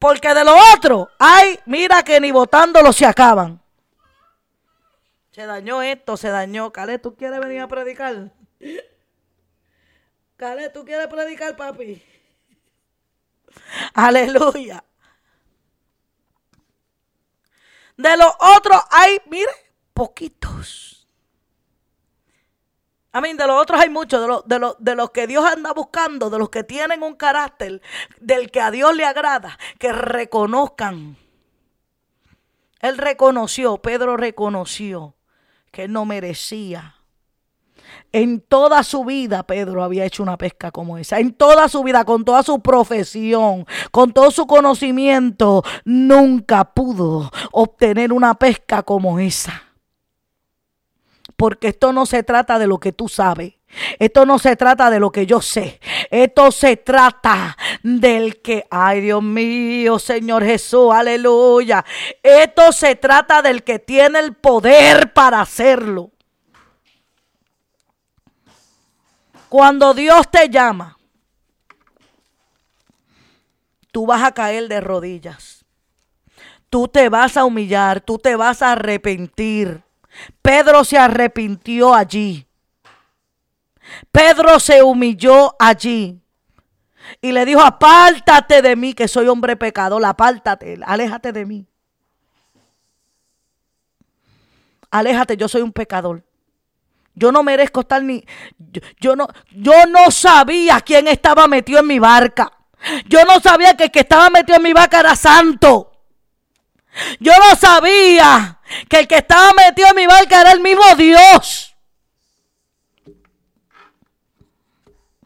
[0.00, 3.60] Porque de lo otro, ay, mira que ni votándolo se acaban.
[5.30, 6.72] Se dañó esto, se dañó.
[6.72, 8.32] Cale, ¿tú quieres venir a predicar?
[10.38, 12.02] Cale, ¿tú quieres predicar, papi?
[13.94, 14.82] Aleluya.
[17.98, 19.52] De los otros hay, mire,
[19.92, 20.89] poquitos.
[23.12, 26.38] Amén, de los otros hay muchos, de, de, de los que Dios anda buscando, de
[26.38, 27.82] los que tienen un carácter
[28.20, 31.16] del que a Dios le agrada, que reconozcan.
[32.80, 35.16] Él reconoció, Pedro reconoció
[35.72, 36.94] que él no merecía.
[38.12, 41.18] En toda su vida Pedro había hecho una pesca como esa.
[41.18, 48.12] En toda su vida, con toda su profesión, con todo su conocimiento, nunca pudo obtener
[48.12, 49.69] una pesca como esa
[51.40, 53.54] porque esto no se trata de lo que tú sabes.
[53.98, 55.80] Esto no se trata de lo que yo sé.
[56.10, 61.82] Esto se trata del que, ay Dios mío, Señor Jesús, aleluya.
[62.22, 66.10] Esto se trata del que tiene el poder para hacerlo.
[69.48, 70.98] Cuando Dios te llama,
[73.90, 75.64] tú vas a caer de rodillas.
[76.68, 79.84] Tú te vas a humillar, tú te vas a arrepentir.
[80.42, 82.46] Pedro se arrepintió allí.
[84.12, 86.20] Pedro se humilló allí.
[87.20, 91.66] Y le dijo, apártate de mí, que soy hombre pecador, apártate, aléjate de mí.
[94.90, 96.24] Aléjate, yo soy un pecador.
[97.14, 98.24] Yo no merezco estar ni.
[98.98, 102.52] Yo, no, yo no sabía quién estaba metido en mi barca.
[103.06, 105.89] Yo no sabía que el que estaba metido en mi barca era santo.
[107.18, 111.74] Yo no sabía que el que estaba metido en mi barca era el mismo Dios.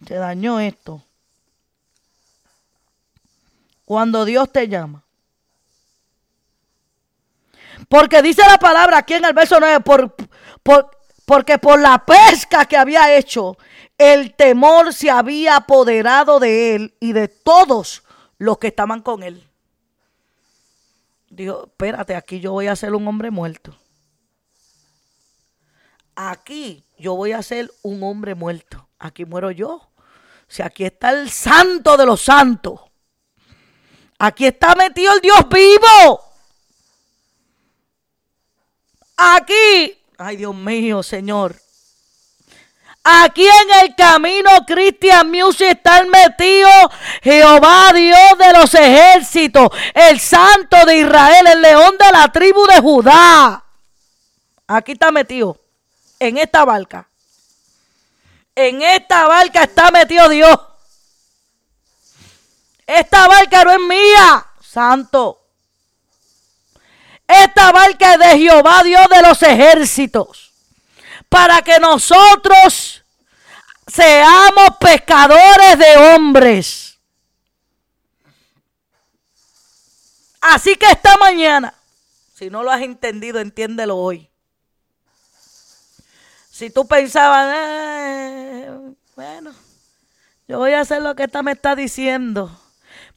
[0.07, 1.03] Se dañó esto.
[3.85, 5.03] Cuando Dios te llama.
[7.89, 10.17] Porque dice la palabra aquí en el verso 9, por,
[11.27, 13.57] porque por la pesca que había hecho,
[13.99, 18.03] el temor se había apoderado de él y de todos
[18.39, 19.47] los que estaban con él.
[21.35, 23.77] Dijo, espérate, aquí yo voy a ser un hombre muerto.
[26.15, 28.89] Aquí yo voy a ser un hombre muerto.
[29.01, 29.91] Aquí muero yo.
[30.47, 32.81] Si aquí está el santo de los santos.
[34.17, 36.21] Aquí está metido el Dios vivo.
[39.17, 39.99] Aquí.
[40.17, 41.57] Ay, Dios mío, Señor.
[43.07, 46.71] Aquí en el camino Christian Music está metido
[47.23, 52.81] Jehová Dios de los ejércitos, el santo de Israel, el león de la tribu de
[52.81, 53.63] Judá.
[54.67, 55.61] Aquí está metido,
[56.19, 57.07] en esta barca.
[58.55, 60.59] En esta barca está metido Dios.
[62.87, 65.43] Esta barca no es mía, santo.
[67.29, 70.54] Esta barca es de Jehová, Dios de los ejércitos.
[71.35, 73.05] Para que nosotros
[73.89, 77.01] seamos pescadores de hombres.
[80.41, 81.75] Así que esta mañana,
[82.37, 84.31] si no lo has entendido, entiéndelo hoy.
[86.53, 88.71] Si tú pensabas, eh,
[89.17, 89.53] bueno,
[90.47, 92.57] yo voy a hacer lo que esta me está diciendo,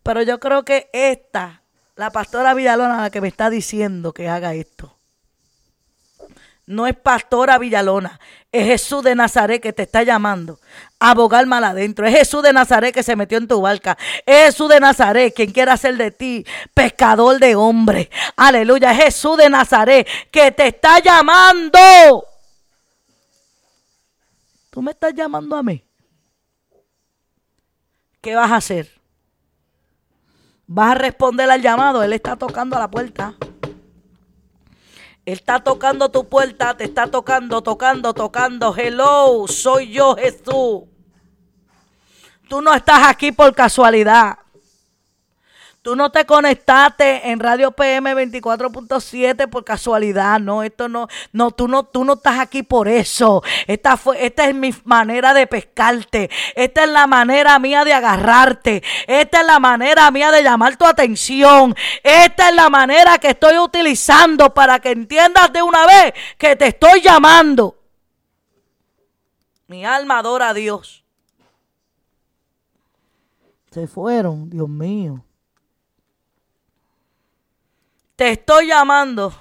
[0.02, 1.62] pero yo creo que esta,
[1.96, 4.97] la pastora Villalona, la que me está diciendo que haga esto.
[6.68, 8.20] No es pastora Villalona,
[8.52, 10.60] es Jesús de Nazaret que te está llamando
[11.00, 12.06] a abogar mal adentro.
[12.06, 13.98] Es Jesús de Nazaret que se metió en tu barca.
[14.26, 18.10] Es Jesús de Nazaret quien quiere hacer de ti pescador de hombres.
[18.36, 18.92] Aleluya.
[18.92, 22.26] Es Jesús de Nazaret que te está llamando.
[24.70, 25.82] Tú me estás llamando a mí.
[28.20, 28.92] ¿Qué vas a hacer?
[30.68, 32.04] ¿Vas a responder al llamado?
[32.04, 33.36] Él está tocando a la puerta.
[35.28, 38.74] Él está tocando tu puerta, te está tocando, tocando, tocando.
[38.74, 40.84] Hello, soy yo Jesús.
[42.48, 44.38] Tú no estás aquí por casualidad.
[45.88, 51.70] Tú no te conectaste en Radio PM 24.7 por casualidad, no, esto no, no, tú
[51.70, 53.42] no, tú no estás aquí por eso.
[53.68, 56.30] Esta fue, esta es mi manera de pescarte.
[56.56, 58.84] Esta es la manera mía de agarrarte.
[59.08, 61.74] Esta es la manera mía de llamar tu atención.
[62.04, 66.68] Esta es la manera que estoy utilizando para que entiendas de una vez que te
[66.68, 67.78] estoy llamando.
[69.68, 71.06] Mi alma adora a Dios.
[73.72, 75.24] Se fueron, Dios mío.
[78.18, 79.32] Te estoy llamando.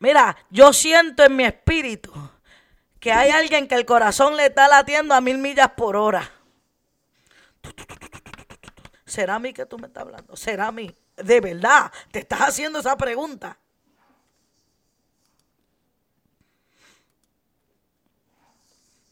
[0.00, 2.12] Mira, yo siento en mi espíritu
[2.98, 6.28] que hay alguien que el corazón le está latiendo a mil millas por hora.
[9.06, 10.36] ¿Será a mí que tú me estás hablando?
[10.36, 10.92] ¿Será a mí?
[11.16, 13.56] De verdad, te estás haciendo esa pregunta.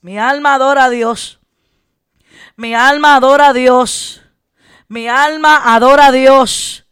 [0.01, 1.39] Mi alma adora a Dios.
[2.57, 4.23] Mi alma adora a Dios.
[4.89, 6.86] Mi alma adora a Dios.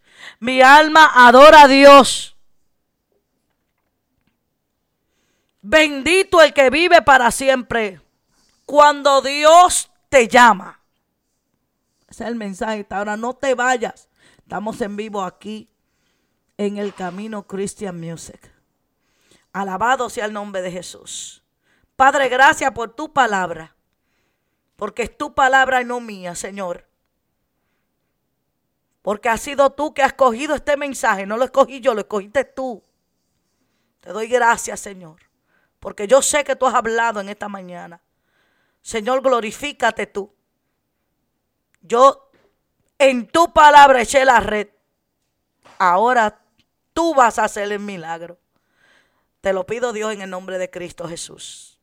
[0.44, 2.36] Mi alma adora a Dios.
[5.62, 8.02] Bendito el que vive para siempre.
[8.66, 10.82] Cuando Dios te llama.
[12.06, 12.86] Ese es el mensaje.
[12.90, 14.10] Ahora no te vayas.
[14.36, 15.70] Estamos en vivo aquí
[16.58, 18.52] en el camino Christian Music.
[19.54, 21.42] Alabado sea el nombre de Jesús.
[21.96, 23.74] Padre, gracias por tu palabra.
[24.76, 26.86] Porque es tu palabra y no mía, Señor.
[29.04, 31.26] Porque has sido tú que has cogido este mensaje.
[31.26, 32.82] No lo escogí yo, lo escogiste tú.
[34.00, 35.20] Te doy gracias, Señor.
[35.78, 38.00] Porque yo sé que tú has hablado en esta mañana.
[38.80, 40.34] Señor, glorifícate tú.
[41.82, 42.30] Yo
[42.98, 44.68] en tu palabra eché la red.
[45.76, 46.40] Ahora
[46.94, 48.38] tú vas a hacer el milagro.
[49.42, 51.73] Te lo pido Dios en el nombre de Cristo Jesús.